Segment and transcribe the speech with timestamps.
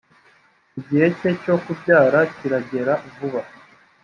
[0.79, 3.41] igihe cye cyo kubyara kiragera vuba.